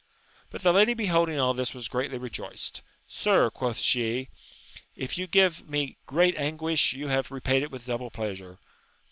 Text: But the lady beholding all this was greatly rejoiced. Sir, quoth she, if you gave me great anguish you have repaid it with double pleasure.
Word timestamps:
But 0.49 0.63
the 0.63 0.73
lady 0.73 0.95
beholding 0.95 1.39
all 1.39 1.53
this 1.53 1.75
was 1.75 1.87
greatly 1.87 2.17
rejoiced. 2.17 2.81
Sir, 3.07 3.51
quoth 3.51 3.77
she, 3.77 4.29
if 4.95 5.15
you 5.15 5.27
gave 5.27 5.69
me 5.69 5.97
great 6.07 6.35
anguish 6.39 6.93
you 6.93 7.09
have 7.09 7.29
repaid 7.29 7.61
it 7.61 7.69
with 7.69 7.85
double 7.85 8.09
pleasure. 8.09 8.57